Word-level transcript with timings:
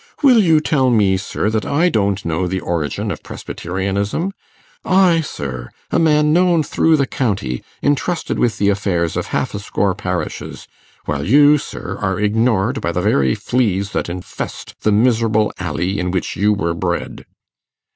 Will 0.23 0.39
you 0.41 0.59
tell 0.59 0.89
me, 0.89 1.15
sir, 1.15 1.51
that 1.51 1.63
I 1.63 1.89
don't 1.89 2.25
know 2.25 2.47
the 2.47 2.59
origin 2.59 3.11
of 3.11 3.21
Presbyterianism? 3.21 4.31
I, 4.83 5.21
sir, 5.21 5.69
a 5.91 5.99
man 5.99 6.33
known 6.33 6.63
through 6.63 6.97
the 6.97 7.05
county, 7.05 7.63
intrusted 7.83 8.39
with 8.39 8.57
the 8.57 8.69
affairs 8.69 9.15
of 9.15 9.27
half 9.27 9.53
a 9.53 9.59
score 9.59 9.93
parishes; 9.93 10.67
while 11.05 11.23
you, 11.23 11.59
sir, 11.59 11.99
are 12.01 12.19
ignored 12.19 12.81
by 12.81 12.91
the 12.91 13.01
very 13.01 13.35
fleas 13.35 13.91
that 13.91 14.09
infest 14.09 14.73
the 14.81 14.91
miserable 14.91 15.53
alley 15.59 15.99
in 15.99 16.09
which 16.09 16.35
you 16.35 16.51
were 16.51 16.73
bred. 16.73 17.27